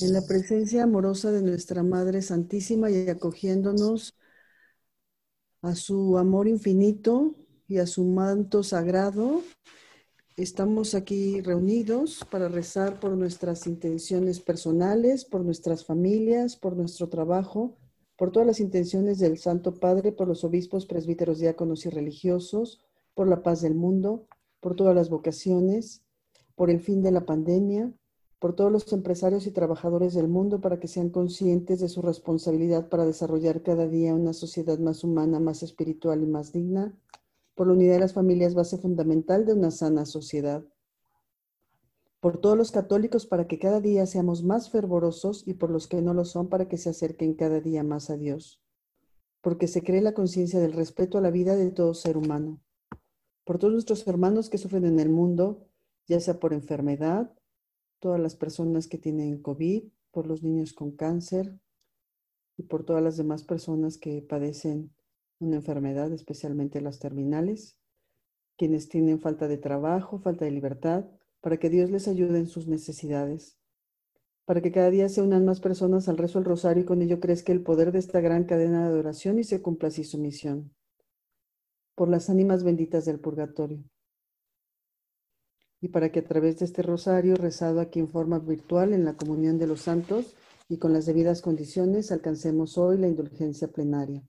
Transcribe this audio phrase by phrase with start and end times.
[0.00, 4.14] en la presencia amorosa de nuestra Madre Santísima y acogiéndonos
[5.62, 7.34] a su amor infinito
[7.66, 9.42] y a su manto sagrado,
[10.36, 17.78] estamos aquí reunidos para rezar por nuestras intenciones personales, por nuestras familias, por nuestro trabajo,
[18.16, 22.82] por todas las intenciones del Santo Padre, por los obispos, presbíteros, diáconos y religiosos,
[23.14, 24.26] por la paz del mundo,
[24.60, 26.02] por todas las vocaciones,
[26.54, 27.92] por el fin de la pandemia,
[28.38, 32.88] por todos los empresarios y trabajadores del mundo para que sean conscientes de su responsabilidad
[32.88, 36.94] para desarrollar cada día una sociedad más humana, más espiritual y más digna,
[37.54, 40.64] por la unidad de las familias, base fundamental de una sana sociedad,
[42.20, 46.02] por todos los católicos para que cada día seamos más fervorosos y por los que
[46.02, 48.62] no lo son para que se acerquen cada día más a Dios,
[49.40, 52.60] porque se cree la conciencia del respeto a la vida de todo ser humano,
[53.44, 55.68] por todos nuestros hermanos que sufren en el mundo,
[56.06, 57.32] ya sea por enfermedad,
[57.98, 61.58] todas las personas que tienen COVID, por los niños con cáncer
[62.56, 64.94] y por todas las demás personas que padecen
[65.38, 67.76] una enfermedad, especialmente las terminales,
[68.56, 71.04] quienes tienen falta de trabajo, falta de libertad,
[71.42, 73.58] para que Dios les ayude en sus necesidades,
[74.46, 77.20] para que cada día se unan más personas al rezo del rosario y con ello
[77.20, 80.74] crezca el poder de esta gran cadena de adoración y se cumpla así su misión.
[81.94, 83.84] Por las ánimas benditas del purgatorio
[85.80, 89.16] y para que a través de este rosario rezado aquí en forma virtual en la
[89.16, 90.34] comunión de los santos
[90.68, 94.22] y con las debidas condiciones alcancemos hoy la indulgencia plenaria.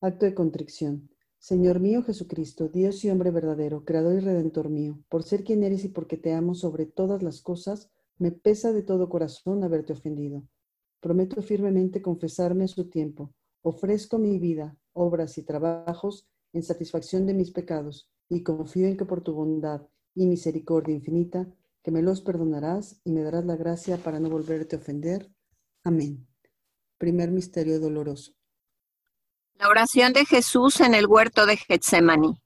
[0.00, 1.10] Acto de contrición.
[1.38, 5.84] Señor mío Jesucristo, Dios y hombre verdadero, Creador y Redentor mío, por ser quien eres
[5.84, 10.42] y porque te amo sobre todas las cosas, me pesa de todo corazón haberte ofendido.
[11.00, 13.32] Prometo firmemente confesarme a su tiempo.
[13.62, 19.06] Ofrezco mi vida, obras y trabajos en satisfacción de mis pecados y confío en que
[19.06, 21.46] por tu bondad y misericordia infinita,
[21.82, 25.30] que me los perdonarás y me darás la gracia para no volverte a ofender.
[25.84, 26.26] Amén.
[26.98, 28.32] Primer misterio doloroso.
[29.54, 32.40] La oración de Jesús en el huerto de Getsemaní.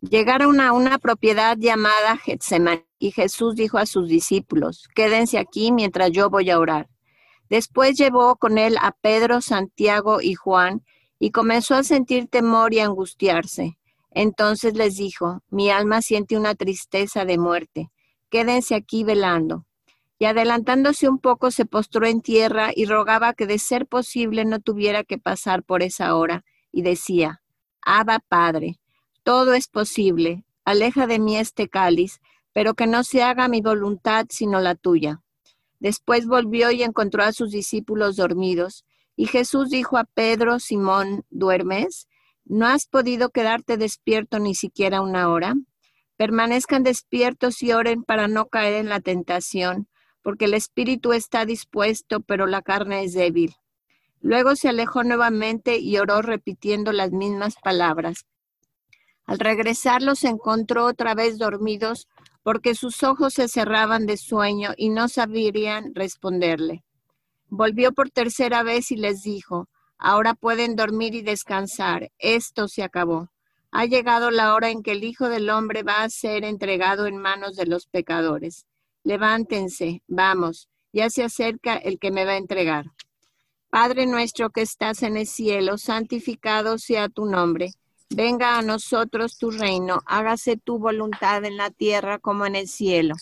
[0.00, 6.10] Llegaron a una propiedad llamada Getsemaní y Jesús dijo a sus discípulos, quédense aquí mientras
[6.12, 6.88] yo voy a orar.
[7.48, 10.82] Después llevó con él a Pedro, Santiago y Juan
[11.18, 13.78] y comenzó a sentir temor y angustiarse.
[14.18, 17.90] Entonces les dijo, mi alma siente una tristeza de muerte,
[18.30, 19.66] quédense aquí velando.
[20.18, 24.58] Y adelantándose un poco se postró en tierra y rogaba que de ser posible no
[24.58, 27.42] tuviera que pasar por esa hora, y decía,
[27.82, 28.78] Abba Padre,
[29.22, 32.22] todo es posible, aleja de mí este cáliz,
[32.54, 35.20] pero que no se haga mi voluntad sino la tuya.
[35.78, 42.08] Después volvió y encontró a sus discípulos dormidos, y Jesús dijo a Pedro, Simón, ¿duermes?
[42.48, 45.54] ¿No has podido quedarte despierto ni siquiera una hora?
[46.16, 49.88] Permanezcan despiertos y oren para no caer en la tentación,
[50.22, 53.56] porque el espíritu está dispuesto, pero la carne es débil.
[54.20, 58.26] Luego se alejó nuevamente y oró repitiendo las mismas palabras.
[59.24, 62.06] Al regresar los encontró otra vez dormidos
[62.44, 66.84] porque sus ojos se cerraban de sueño y no sabrían responderle.
[67.48, 69.68] Volvió por tercera vez y les dijo,
[69.98, 72.10] Ahora pueden dormir y descansar.
[72.18, 73.30] Esto se acabó.
[73.70, 77.16] Ha llegado la hora en que el Hijo del Hombre va a ser entregado en
[77.16, 78.66] manos de los pecadores.
[79.04, 82.86] Levántense, vamos, ya se acerca el que me va a entregar.
[83.70, 87.72] Padre nuestro que estás en el cielo, santificado sea tu nombre.
[88.08, 93.14] Venga a nosotros tu reino, hágase tu voluntad en la tierra como en el cielo.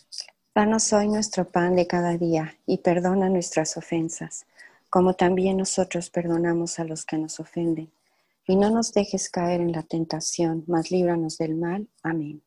[0.55, 4.47] Danos hoy nuestro pan de cada día y perdona nuestras ofensas
[4.95, 7.93] como también nosotros perdonamos a los que nos ofenden.
[8.47, 11.89] Y no nos dejes caer en la tentación, mas líbranos del mal.
[12.05, 12.45] Amén.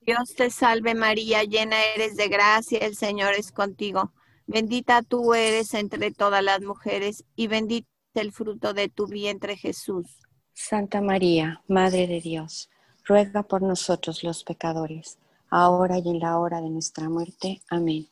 [0.00, 4.12] Dios te salve María, llena eres de gracia, el Señor es contigo.
[4.46, 10.06] Bendita tú eres entre todas las mujeres y bendito el fruto de tu vientre Jesús.
[10.52, 12.70] Santa María, Madre de Dios,
[13.04, 15.18] ruega por nosotros los pecadores,
[15.50, 17.60] ahora y en la hora de nuestra muerte.
[17.68, 18.11] Amén.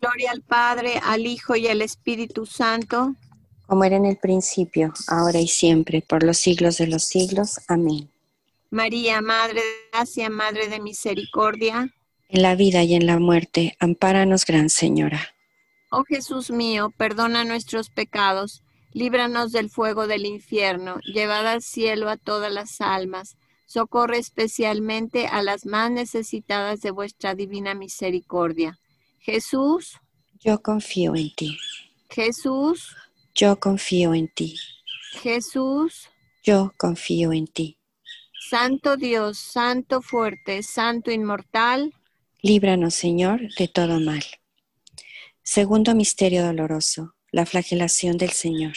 [0.00, 3.14] Gloria al Padre, al Hijo y al Espíritu Santo.
[3.66, 7.60] Como era en el principio, ahora y siempre, por los siglos de los siglos.
[7.68, 8.10] Amén.
[8.70, 11.92] María, Madre de Gracia, Madre de Misericordia.
[12.28, 15.20] En la vida y en la muerte, ampáranos, Gran Señora.
[15.90, 18.62] Oh Jesús mío, perdona nuestros pecados,
[18.92, 23.36] líbranos del fuego del infierno, llevad al cielo a todas las almas,
[23.66, 28.78] socorre especialmente a las más necesitadas de vuestra divina misericordia.
[29.20, 29.98] Jesús,
[30.38, 31.58] yo confío en ti.
[32.08, 32.96] Jesús,
[33.34, 34.56] yo confío en ti.
[35.22, 36.08] Jesús,
[36.42, 37.78] yo confío en ti.
[38.48, 41.92] Santo Dios, Santo fuerte, Santo inmortal,
[42.40, 44.24] líbranos, Señor, de todo mal.
[45.42, 48.74] Segundo misterio doloroso, la flagelación del Señor.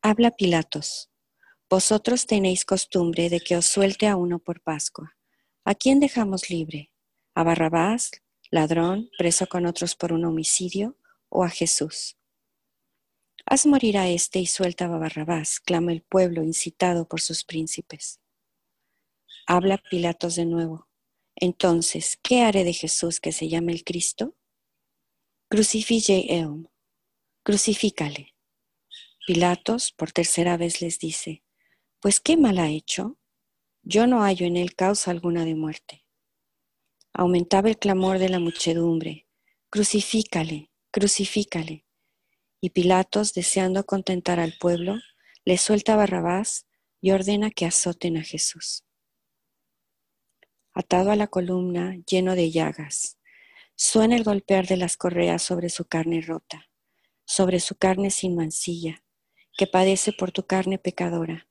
[0.00, 1.10] Habla Pilatos.
[1.68, 5.16] Vosotros tenéis costumbre de que os suelte a uno por Pascua.
[5.64, 6.92] ¿A quién dejamos libre?
[7.34, 8.12] ¿A Barrabás,
[8.54, 10.96] ladrón, preso con otros por un homicidio,
[11.28, 12.16] o a Jesús?
[13.46, 18.20] Haz morir a este y suelta a Barrabás, clama el pueblo incitado por sus príncipes.
[19.46, 20.88] Habla Pilatos de nuevo.
[21.34, 24.36] Entonces, ¿qué haré de Jesús que se llama el Cristo?
[25.48, 26.68] Crucifige eum.
[27.42, 28.34] Crucifícale.
[29.26, 31.42] Pilatos por tercera vez les dice,
[32.00, 33.18] pues qué mal ha hecho.
[33.82, 36.03] Yo no hallo en él causa alguna de muerte.
[37.14, 39.26] Aumentaba el clamor de la muchedumbre,
[39.70, 41.86] crucifícale, crucifícale.
[42.60, 44.96] Y Pilatos, deseando contentar al pueblo,
[45.46, 46.66] le suelta a Barrabás
[47.00, 48.84] y ordena que azoten a Jesús
[50.74, 53.18] atado a la columna, lleno de llagas.
[53.76, 56.68] Suena el golpear de las correas sobre su carne rota,
[57.24, 59.02] sobre su carne sin mancilla,
[59.56, 61.48] que padece por tu carne pecadora.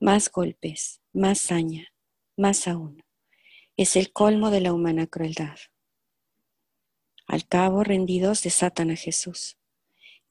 [0.00, 1.92] Más golpes, más saña,
[2.36, 3.05] más aún.
[3.78, 5.58] Es el colmo de la humana crueldad.
[7.26, 9.58] Al cabo, rendidos, desatan a Jesús.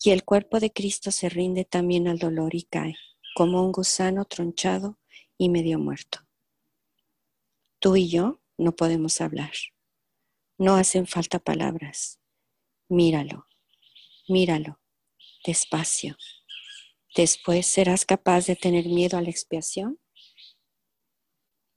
[0.04, 2.96] Y el cuerpo de Cristo se rinde también al dolor y cae,
[3.36, 4.98] como un gusano tronchado
[5.38, 6.22] y medio muerto.
[7.78, 9.54] Tú y yo no podemos hablar.
[10.58, 12.20] No hacen falta palabras.
[12.90, 13.46] Míralo,
[14.28, 14.80] míralo,
[15.46, 16.18] despacio.
[17.16, 20.00] Después serás capaz de tener miedo a la expiación.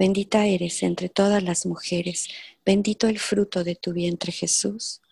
[0.00, 2.28] Bendita eres entre todas las mujeres,
[2.64, 5.02] bendito el fruto de tu vientre Jesús.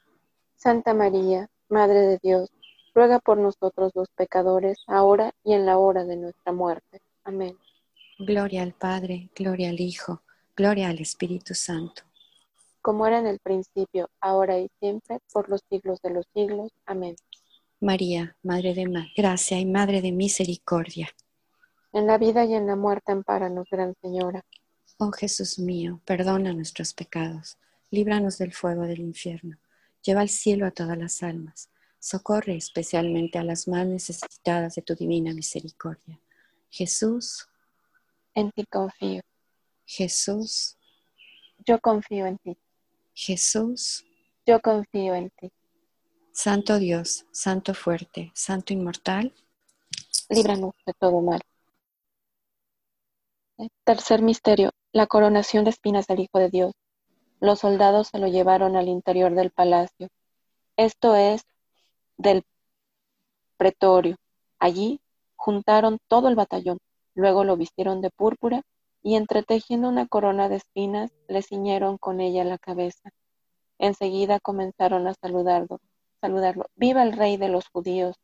[0.56, 2.48] Santa María, Madre de Dios,
[2.94, 7.02] ruega por nosotros los pecadores, ahora y en la hora de nuestra muerte.
[7.22, 7.58] Amén.
[8.18, 10.22] Gloria al Padre, gloria al Hijo,
[10.56, 12.04] gloria al Espíritu Santo.
[12.80, 16.72] Como era en el principio, ahora y siempre, por los siglos de los siglos.
[16.86, 17.14] Amén.
[17.78, 21.10] María, Madre de Gracia y Madre de Misericordia.
[21.92, 24.46] En la vida y en la muerte, ampáranos, Gran Señora.
[24.98, 27.56] Oh Jesús mío, perdona nuestros pecados,
[27.90, 29.58] líbranos del fuego del infierno,
[30.02, 34.94] lleva al cielo a todas las almas Socorre especialmente a las más necesitadas de tu
[34.94, 36.20] divina misericordia.
[36.70, 37.48] Jesús,
[38.34, 39.22] en ti confío.
[39.84, 40.76] Jesús,
[41.66, 42.56] yo confío en ti.
[43.14, 44.04] Jesús,
[44.46, 45.50] yo confío en ti.
[46.32, 49.34] Santo Dios, Santo fuerte, Santo inmortal,
[50.28, 51.40] líbranos de todo mal.
[53.82, 56.72] Tercer misterio, la coronación de espinas del Hijo de Dios.
[57.40, 60.08] Los soldados se lo llevaron al interior del palacio.
[60.76, 61.42] Esto es
[62.18, 62.44] del
[63.56, 64.14] pretorio.
[64.60, 65.00] Allí
[65.34, 66.78] juntaron todo el batallón,
[67.14, 68.62] luego lo vistieron de púrpura
[69.02, 73.10] y entretejiendo una corona de espinas le ciñeron con ella la cabeza.
[73.78, 75.80] Enseguida comenzaron a saludarlo,
[76.20, 78.14] saludarlo, viva el rey de los judíos,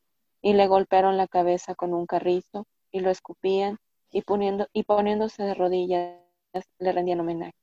[0.43, 3.79] y le golpearon la cabeza con un carrizo y lo escupían
[4.15, 6.17] y, poniendo, y poniéndose de rodillas
[6.79, 7.55] le rendían homenaje.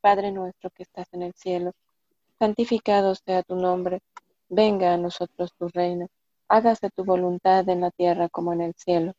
[0.00, 1.72] Padre nuestro que estás en el cielo,
[2.38, 4.00] santificado sea tu nombre
[4.54, 6.08] Venga a nosotros tu reino,
[6.46, 9.14] hágase tu voluntad en la tierra como en el cielo.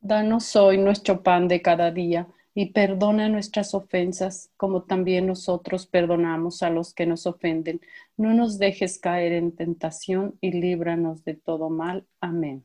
[0.00, 6.64] Danos hoy nuestro pan de cada día y perdona nuestras ofensas como también nosotros perdonamos
[6.64, 7.80] a los que nos ofenden.
[8.16, 12.04] No nos dejes caer en tentación y líbranos de todo mal.
[12.20, 12.64] Amén.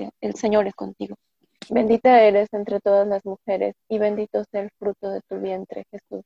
[0.00, 1.16] gracia el Señor es contigo.
[1.68, 6.24] Bendita eres entre todas las mujeres y bendito sea el fruto de tu vientre, Jesús.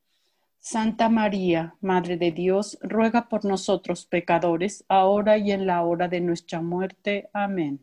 [0.58, 6.20] Santa María, Madre de Dios, ruega por nosotros pecadores, ahora y en la hora de
[6.20, 7.28] nuestra muerte.
[7.34, 7.80] Amén.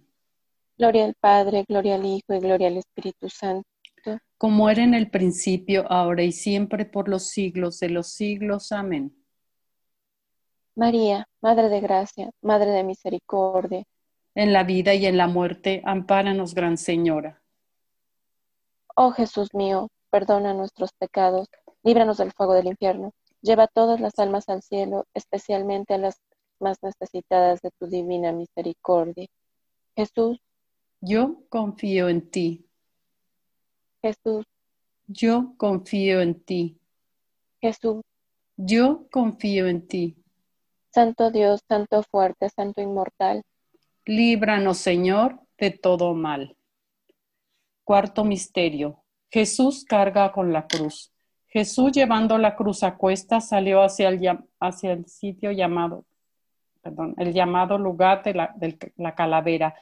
[0.78, 3.68] Gloria al Padre, gloria al Hijo y gloria al Espíritu Santo.
[4.40, 8.72] Como era en el principio, ahora y siempre, por los siglos de los siglos.
[8.72, 9.16] Amén.
[10.74, 13.84] María, Madre de Gracia, Madre de Misericordia
[14.36, 17.42] en la vida y en la muerte, ampáranos, Gran Señora.
[18.96, 21.48] Oh Jesús mío, perdona nuestros pecados,
[21.84, 26.22] líbranos del fuego del infierno, lleva todas las almas al cielo, especialmente a las
[26.60, 29.28] más necesitadas de tu divina misericordia.
[29.96, 30.40] Jesús,
[31.02, 32.66] yo confío en ti.
[34.02, 34.46] Jesús,
[35.08, 36.80] yo confío en ti.
[37.60, 38.02] Jesús,
[38.58, 40.16] yo confío en ti.
[40.94, 43.44] Santo Dios, Santo fuerte, Santo inmortal,
[44.06, 46.58] Líbranos, Señor, de todo mal.
[47.84, 49.04] Cuarto misterio.
[49.30, 51.14] Jesús carga con la cruz.
[51.48, 56.06] Jesús llevando la cruz a cuesta salió hacia el, hacia el sitio llamado,
[56.82, 59.76] perdón, el llamado lugar de la, de la calavera,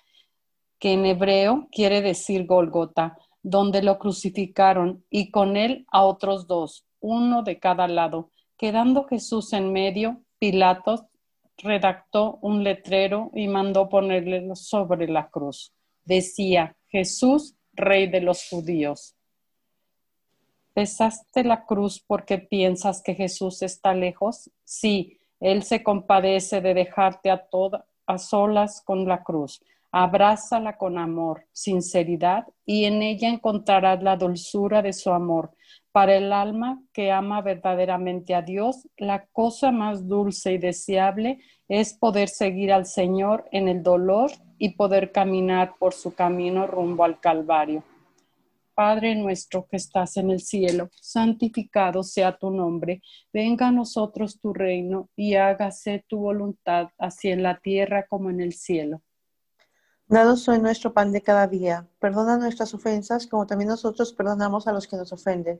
[0.80, 6.86] que en hebreo quiere decir Golgota, donde lo crucificaron y con él a otros dos,
[7.00, 8.32] uno de cada lado.
[8.58, 11.04] Quedando Jesús en medio, Pilatos
[11.62, 15.74] redactó un letrero y mandó ponerle sobre la cruz.
[16.06, 19.16] Decía, Jesús, Rey de los judíos.
[20.74, 24.50] ¿Pesaste la cruz porque piensas que Jesús está lejos?
[24.64, 29.62] Sí, Él se compadece de dejarte a, toda, a solas con la cruz.
[29.92, 35.52] Abrázala con amor, sinceridad, y en ella encontrarás la dulzura de su amor.
[35.92, 41.94] Para el alma que ama verdaderamente a Dios, la cosa más dulce y deseable es
[41.94, 47.20] poder seguir al Señor en el dolor y poder caminar por su camino rumbo al
[47.20, 47.84] Calvario.
[48.76, 53.02] Padre nuestro que estás en el cielo, santificado sea tu nombre,
[53.34, 58.40] venga a nosotros tu reino y hágase tu voluntad, así en la tierra como en
[58.40, 59.02] el cielo.
[60.08, 61.88] Danos hoy nuestro pan de cada día.
[62.00, 65.60] Perdona nuestras ofensas, como también nosotros perdonamos a los que nos ofenden.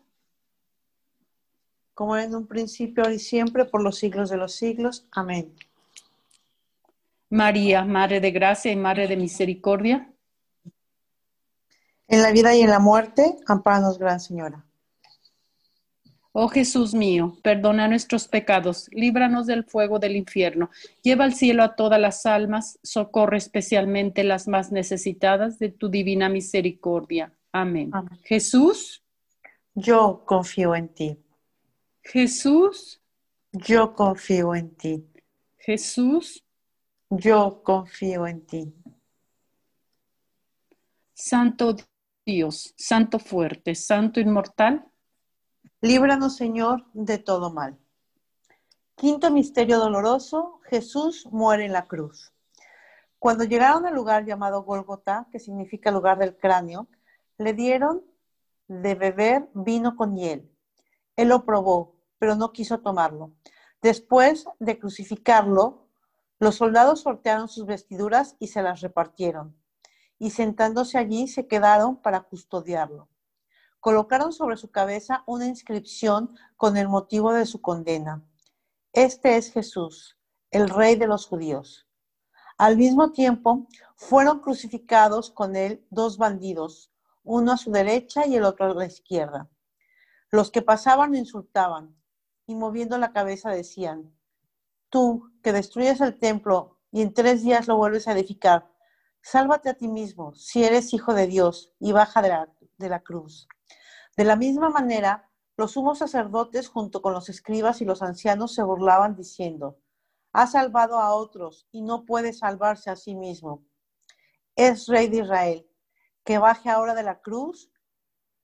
[2.01, 5.05] como en un principio, ahora y siempre, por los siglos de los siglos.
[5.11, 5.53] Amén.
[7.29, 10.11] María, Madre de Gracia y Madre de Misericordia.
[12.07, 14.65] En la vida y en la muerte, amparanos, Gran Señora.
[16.31, 20.71] Oh Jesús mío, perdona nuestros pecados, líbranos del fuego del infierno,
[21.03, 26.29] lleva al cielo a todas las almas, socorre especialmente las más necesitadas de tu divina
[26.29, 27.31] misericordia.
[27.51, 27.91] Amén.
[27.93, 28.17] Amén.
[28.23, 29.03] Jesús,
[29.75, 31.19] yo confío en ti.
[32.03, 33.01] Jesús,
[33.51, 35.07] yo confío en ti.
[35.57, 36.43] Jesús,
[37.09, 38.73] yo confío en ti.
[41.13, 41.75] Santo
[42.25, 44.85] Dios, Santo fuerte, Santo inmortal.
[45.81, 47.77] Líbranos, Señor, de todo mal.
[48.95, 52.31] Quinto misterio doloroso, Jesús muere en la cruz.
[53.17, 56.87] Cuando llegaron al lugar llamado Golgota, que significa lugar del cráneo,
[57.37, 58.03] le dieron
[58.67, 60.50] de beber vino con hiel.
[61.21, 63.31] Él lo probó, pero no quiso tomarlo.
[63.79, 65.87] Después de crucificarlo,
[66.39, 69.55] los soldados sortearon sus vestiduras y se las repartieron.
[70.17, 73.07] Y sentándose allí se quedaron para custodiarlo.
[73.79, 78.25] Colocaron sobre su cabeza una inscripción con el motivo de su condena.
[78.91, 80.17] Este es Jesús,
[80.49, 81.87] el rey de los judíos.
[82.57, 86.91] Al mismo tiempo, fueron crucificados con él dos bandidos,
[87.23, 89.51] uno a su derecha y el otro a la izquierda.
[90.31, 91.93] Los que pasaban insultaban
[92.47, 94.15] y moviendo la cabeza decían,
[94.89, 98.71] tú que destruyes el templo y en tres días lo vuelves a edificar,
[99.21, 103.01] sálvate a ti mismo si eres hijo de Dios y baja de la, de la
[103.01, 103.49] cruz.
[104.15, 108.63] De la misma manera, los sumos sacerdotes junto con los escribas y los ancianos se
[108.63, 109.79] burlaban diciendo,
[110.31, 113.65] ha salvado a otros y no puede salvarse a sí mismo.
[114.55, 115.69] Es rey de Israel,
[116.23, 117.69] que baje ahora de la cruz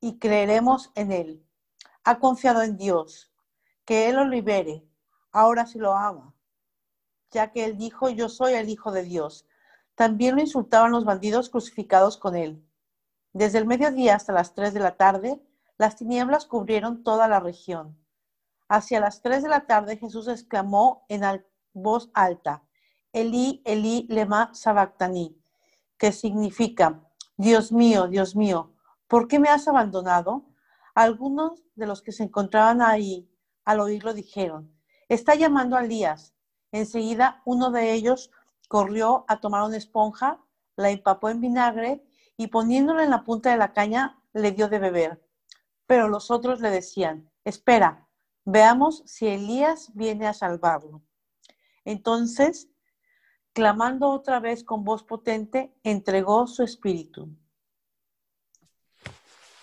[0.01, 1.46] y creeremos en él.
[2.07, 3.33] Ha confiado en Dios,
[3.83, 4.87] que él lo libere,
[5.33, 6.33] ahora sí lo ama,
[7.31, 9.45] ya que él dijo, yo soy el Hijo de Dios.
[9.93, 12.65] También lo insultaban los bandidos crucificados con él.
[13.33, 15.41] Desde el mediodía hasta las tres de la tarde,
[15.77, 17.97] las tinieblas cubrieron toda la región.
[18.69, 21.43] Hacia las tres de la tarde Jesús exclamó en
[21.73, 22.63] voz alta,
[23.11, 25.37] Elí, Elí, lema sabactani,
[25.97, 27.01] que significa,
[27.35, 28.71] Dios mío, Dios mío,
[29.09, 30.45] ¿por qué me has abandonado?
[30.97, 33.29] Algunos de los que se encontraban ahí
[33.65, 34.75] al oírlo dijeron,
[35.07, 36.33] está llamando a Elías.
[36.71, 38.31] Enseguida uno de ellos
[38.67, 40.43] corrió a tomar una esponja,
[40.75, 42.03] la empapó en vinagre
[42.35, 45.23] y poniéndola en la punta de la caña le dio de beber.
[45.85, 48.07] Pero los otros le decían, espera,
[48.43, 51.03] veamos si Elías viene a salvarlo.
[51.85, 52.71] Entonces,
[53.53, 57.29] clamando otra vez con voz potente, entregó su espíritu.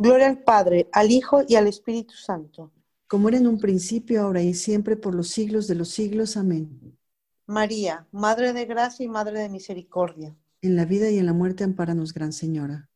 [0.00, 2.72] Gloria al Padre, al Hijo y al Espíritu Santo
[3.10, 6.36] como era en un principio, ahora y siempre, por los siglos de los siglos.
[6.36, 6.96] Amén.
[7.44, 10.36] María, Madre de Gracia y Madre de Misericordia.
[10.62, 12.88] En la vida y en la muerte, amparanos, Gran Señora.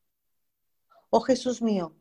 [1.10, 1.96] Oh Jesús mío,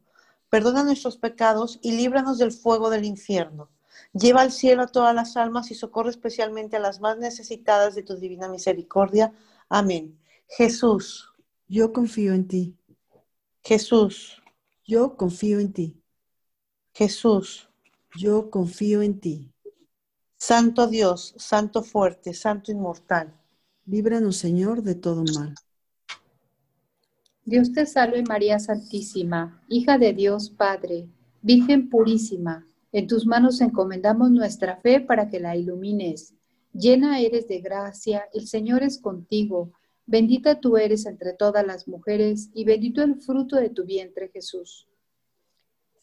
[0.52, 3.72] perdona nuestros pecados y líbranos del fuego del infierno.
[4.14, 8.04] Lleva al cielo a todas las almas y socorre especialmente a las más necesitadas de
[8.04, 9.34] tu divina misericordia.
[9.70, 10.20] Amén.
[10.50, 11.34] Jesús.
[11.68, 12.78] Yo confío en ti.
[13.64, 14.43] Jesús.
[14.86, 16.02] Yo confío en ti.
[16.94, 17.70] Jesús.
[18.16, 19.52] Yo confío en ti.
[20.38, 23.34] Santo Dios, Santo fuerte, Santo inmortal.
[23.86, 25.56] Líbranos, Señor, de todo mal.
[27.46, 31.08] Dios te salve María Santísima, hija de Dios Padre,
[31.42, 36.36] Virgen purísima, En tus manos encomendamos nuestra fe para que la ilumines.
[36.74, 39.72] Llena eres de gracia, el Señor es contigo.
[40.06, 44.88] Bendita tú eres entre todas las mujeres y bendito el fruto de tu vientre, Jesús.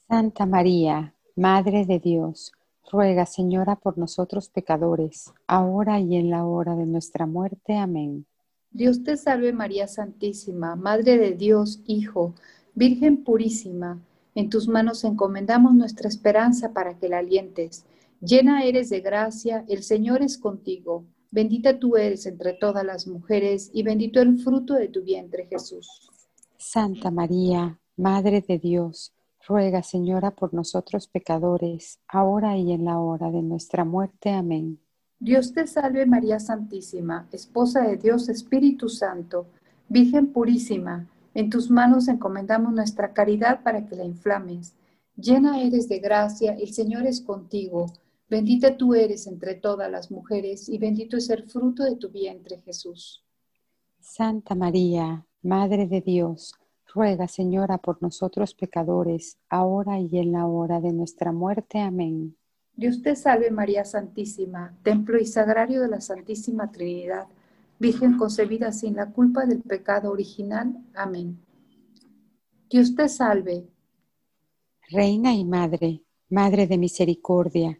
[0.08, 2.52] Santa María, Madre de Dios,
[2.90, 7.76] ruega, Señora, por nosotros pecadores, ahora y en la hora de nuestra muerte.
[7.76, 8.26] Amén.
[8.72, 12.34] Dios te salve María Santísima, Madre de Dios, Hijo,
[12.74, 14.00] Virgen purísima,
[14.34, 17.84] en tus manos encomendamos nuestra esperanza para que la alientes.
[18.20, 21.04] Llena eres de gracia, el Señor es contigo.
[21.30, 26.10] Bendita tú eres entre todas las mujeres y bendito el fruto de tu vientre, Jesús.
[26.56, 29.12] Santa María, Madre de Dios,
[29.46, 34.30] ruega, Señora, por nosotros pecadores, ahora y en la hora de nuestra muerte.
[34.30, 34.78] Amén.
[35.18, 39.46] Dios te salve María Santísima, Esposa de Dios Espíritu Santo,
[39.88, 44.74] Virgen purísima, en tus manos encomendamos nuestra caridad para que la inflames.
[45.16, 47.86] Llena eres de gracia, el Señor es contigo.
[48.30, 52.58] Bendita tú eres entre todas las mujeres y bendito es el fruto de tu vientre,
[52.58, 53.24] Jesús.
[53.98, 56.54] Santa María, Madre de Dios,
[56.94, 61.80] ruega, Señora, por nosotros pecadores, ahora y en la hora de nuestra muerte.
[61.80, 62.36] Amén.
[62.76, 67.26] Dios te salve María Santísima, templo y sagrario de la Santísima Trinidad,
[67.80, 70.72] Virgen concebida sin la culpa del pecado original.
[70.94, 71.40] Amén.
[72.70, 73.66] Dios te salve.
[74.88, 77.79] Reina y Madre, Madre de misericordia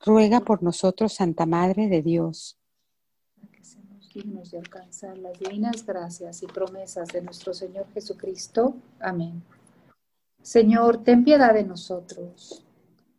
[0.00, 2.58] ruega por nosotros, Santa Madre de Dios.
[3.52, 8.76] Que seamos dignos de alcanzar las divinas gracias y promesas de nuestro Señor Jesucristo.
[9.00, 9.42] Amén.
[10.42, 12.64] Señor, ten piedad de nosotros.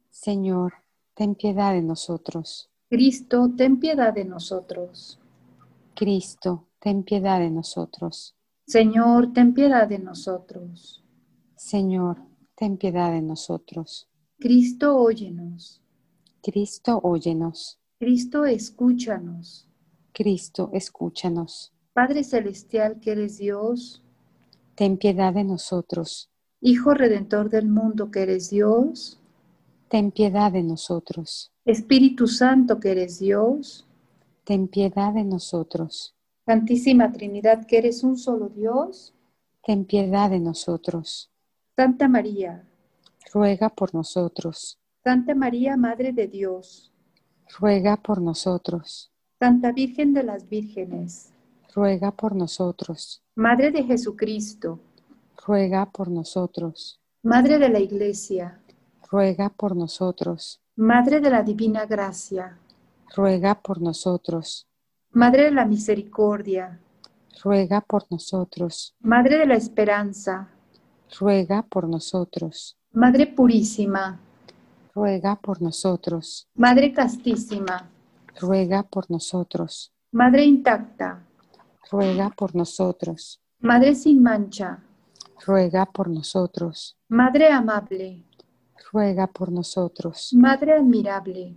[0.09, 0.73] Señor,
[1.13, 2.69] ten piedad de nosotros.
[2.89, 5.19] Cristo, ten piedad de nosotros.
[5.95, 8.35] Cristo, ten piedad de nosotros.
[8.65, 11.03] Señor, ten piedad de nosotros.
[11.55, 12.17] Señor,
[12.55, 14.07] ten piedad de nosotros.
[14.39, 15.81] Cristo, óyenos.
[16.41, 17.79] Cristo, óyenos.
[17.99, 19.67] Cristo, escúchanos.
[20.13, 21.73] Cristo, escúchanos.
[21.93, 24.01] Padre Celestial, que eres Dios,
[24.75, 26.29] ten piedad de nosotros.
[26.61, 29.19] Hijo Redentor del mundo, que eres Dios,
[29.89, 31.51] ten piedad de nosotros.
[31.65, 33.85] Espíritu Santo, que eres Dios,
[34.45, 36.15] ten piedad de nosotros.
[36.45, 39.13] Santísima Trinidad, que eres un solo Dios,
[39.63, 41.29] ten piedad de nosotros.
[41.75, 42.65] Santa María,
[43.33, 44.79] ruega por nosotros.
[45.09, 46.93] Santa María, Madre de Dios,
[47.59, 49.11] ruega por nosotros.
[49.39, 51.33] Santa Virgen de las Vírgenes,
[51.73, 53.23] ruega por nosotros.
[53.33, 54.79] Madre de Jesucristo,
[55.47, 57.01] ruega por nosotros.
[57.23, 58.59] Madre de la Iglesia,
[59.09, 60.61] ruega por nosotros.
[60.75, 62.59] Madre de la Divina Gracia,
[63.15, 64.67] ruega por nosotros.
[65.09, 66.79] Madre de la Misericordia,
[67.43, 68.93] ruega por nosotros.
[68.99, 70.49] Madre de la Esperanza,
[71.19, 72.77] ruega por nosotros.
[72.91, 74.19] Madre Purísima,
[74.93, 76.47] ruega por nosotros.
[76.55, 77.89] Madre castísima,
[78.39, 79.91] ruega por nosotros.
[80.11, 81.25] Madre intacta,
[81.91, 83.41] ruega por nosotros.
[83.59, 84.83] Madre sin mancha,
[85.45, 86.97] ruega por nosotros.
[87.09, 88.25] Madre amable,
[88.91, 90.31] ruega por nosotros.
[90.33, 91.55] Madre admirable,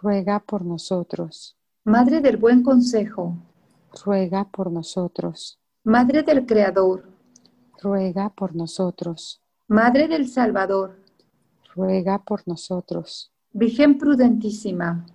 [0.00, 1.56] ruega por nosotros.
[1.84, 3.36] Madre del buen consejo,
[4.04, 5.58] ruega por nosotros.
[5.84, 7.08] Madre del Creador,
[7.80, 9.40] ruega por nosotros.
[9.68, 11.05] Madre del Salvador,
[11.76, 13.30] ruega por nosotros.
[13.52, 15.06] Virgen prudentísima,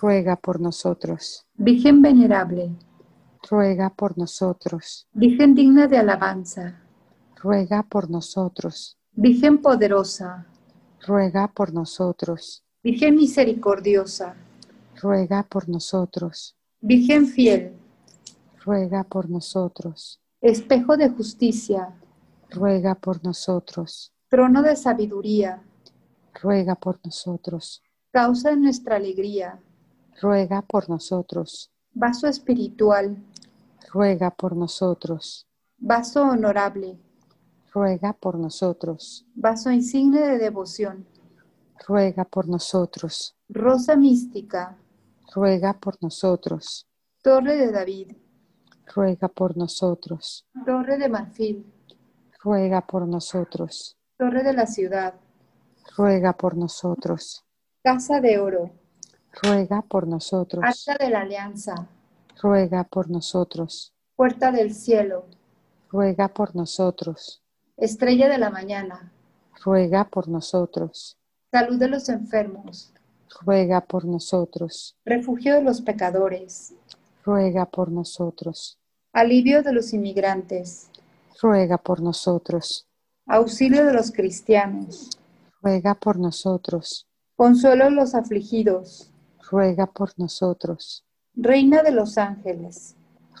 [0.00, 1.46] ruega por nosotros.
[1.54, 2.70] Virgen venerable,
[3.50, 5.06] ruega por nosotros.
[5.12, 6.80] Virgen digna de alabanza,
[7.36, 8.98] ruega por nosotros.
[9.12, 10.46] Virgen poderosa,
[11.06, 12.62] ruega por nosotros.
[12.82, 14.34] Virgen misericordiosa,
[15.00, 16.56] ruega por nosotros.
[16.80, 17.76] Virgen fiel,
[18.64, 20.20] ruega por nosotros.
[20.40, 21.94] Espejo de justicia,
[22.50, 24.12] ruega por nosotros.
[24.28, 25.62] Trono de sabiduría,
[26.42, 27.82] ruega por nosotros.
[28.10, 29.60] Causa de nuestra alegría,
[30.20, 31.70] ruega por nosotros.
[31.94, 33.16] Vaso espiritual,
[33.92, 35.46] ruega por nosotros.
[35.78, 36.98] Vaso honorable,
[37.72, 39.24] ruega por nosotros.
[39.34, 41.06] Vaso insigne de devoción,
[41.86, 43.36] ruega por nosotros.
[43.48, 44.76] Rosa mística,
[45.34, 46.86] ruega por nosotros.
[47.22, 48.16] Torre de David,
[48.94, 50.44] ruega por nosotros.
[50.66, 51.72] Torre de marfil,
[52.42, 53.96] ruega por nosotros.
[54.18, 55.14] Torre de la ciudad,
[55.96, 57.44] ruega por nosotros.
[57.82, 58.70] Casa de oro,
[59.42, 60.62] Ruega por nosotros.
[60.62, 61.88] Arca de la Alianza,
[62.40, 63.94] Ruega por nosotros.
[64.14, 65.24] Puerta del Cielo,
[65.90, 67.42] Ruega por nosotros.
[67.76, 69.12] Estrella de la Mañana,
[69.64, 71.16] Ruega por nosotros.
[71.50, 72.92] Salud de los enfermos,
[73.40, 74.96] Ruega por nosotros.
[75.04, 76.74] Refugio de los pecadores,
[77.24, 78.78] Ruega por nosotros.
[79.12, 80.90] Alivio de los inmigrantes,
[81.40, 82.86] Ruega por nosotros.
[83.26, 85.10] Auxilio de los cristianos,
[85.62, 87.06] Ruega por nosotros.
[87.36, 89.12] Consuelo los afligidos,
[89.48, 91.04] Ruega por nosotros.
[91.34, 92.96] Reina de los ángeles,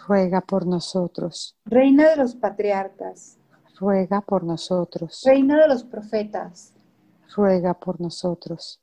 [0.06, 1.56] Ruega por nosotros.
[1.64, 3.38] Reina de los patriarcas,
[3.80, 5.22] Ruega por nosotros.
[5.24, 6.72] Reina de los profetas,
[7.34, 8.80] Ruega por nosotros.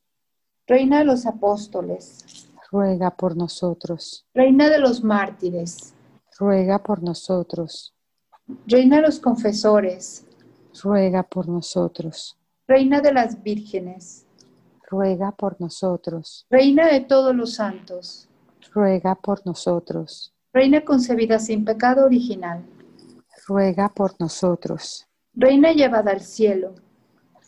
[0.67, 4.25] Reina de los apóstoles, Ruega por nosotros.
[4.33, 5.93] Reina de los mártires,
[6.37, 7.95] Ruega por nosotros.
[8.65, 10.25] Reina de los confesores,
[10.83, 12.38] Ruega por nosotros.
[12.69, 14.27] Reina de las vírgenes,
[14.91, 16.45] Ruega por nosotros.
[16.51, 18.29] Reina de todos los santos,
[18.71, 20.35] Ruega por nosotros.
[20.53, 22.63] Reina concebida sin pecado original,
[23.47, 25.07] Ruega por nosotros.
[25.33, 26.75] Reina llevada al cielo,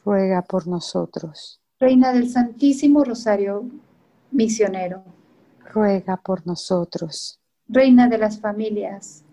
[0.03, 1.61] Ruega por nosotros.
[1.79, 3.69] Reina del Santísimo Rosario
[4.31, 5.03] Misionero,
[5.71, 7.39] Ruega por nosotros.
[7.67, 9.23] Reina de las familias,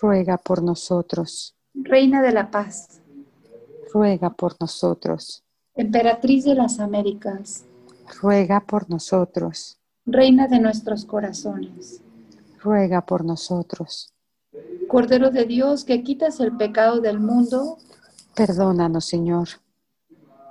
[0.00, 1.54] Ruega por nosotros.
[1.74, 3.02] Reina de la paz,
[3.92, 5.44] Ruega por nosotros.
[5.74, 7.64] Emperatriz de las Américas,
[8.20, 9.78] Ruega por nosotros.
[10.04, 12.02] Reina de nuestros corazones,
[12.62, 14.12] Ruega por nosotros.
[14.88, 17.78] Cordero de Dios que quitas el pecado del mundo,
[18.34, 19.48] Perdónanos, Señor.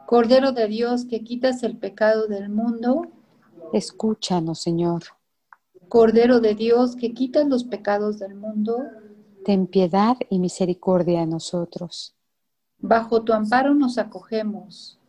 [0.05, 3.03] Cordero de Dios que quitas el pecado del mundo,
[3.73, 5.03] Escúchanos, Señor.
[5.89, 8.77] Cordero de Dios que quitas los pecados del mundo,
[9.43, 12.14] Ten piedad y misericordia de nosotros.
[12.77, 14.99] Bajo tu amparo nos acogemos.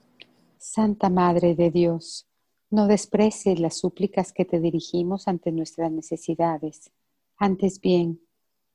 [0.58, 2.26] Santa Madre de Dios,
[2.70, 6.90] no desprecies las súplicas que te dirigimos ante nuestras necesidades.
[7.36, 8.20] Antes bien,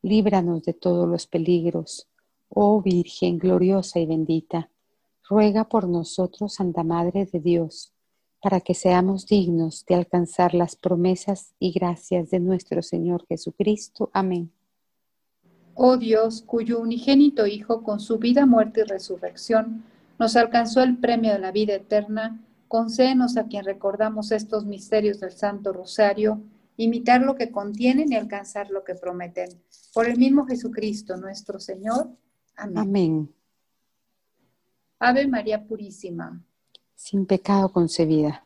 [0.01, 2.07] líbranos de todos los peligros.
[2.47, 4.69] Oh Virgen gloriosa y bendita,
[5.27, 7.93] ruega por nosotros, Santa Madre de Dios,
[8.41, 14.09] para que seamos dignos de alcanzar las promesas y gracias de nuestro Señor Jesucristo.
[14.13, 14.51] Amén.
[15.73, 19.83] Oh Dios, cuyo unigénito Hijo, con su vida, muerte y resurrección,
[20.19, 25.31] nos alcanzó el premio de la vida eterna, concédenos a quien recordamos estos misterios del
[25.31, 26.41] Santo Rosario,
[26.77, 29.49] imitar lo que contienen y alcanzar lo que prometen.
[29.93, 32.09] Por el mismo Jesucristo nuestro Señor.
[32.55, 32.77] Amén.
[32.77, 33.33] Amén.
[34.99, 36.39] Ave María Purísima,
[36.95, 38.45] Sin pecado concebida.